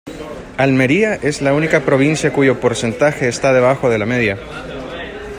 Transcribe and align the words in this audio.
Almería 0.57 1.13
es 1.13 1.43
la 1.43 1.53
única 1.53 1.81
provincia 1.81 2.33
cuyo 2.33 2.59
porcentaje 2.59 3.27
está 3.27 3.53
debajo 3.53 3.87
de 3.87 3.99
la 3.99 4.07
media 4.07 4.35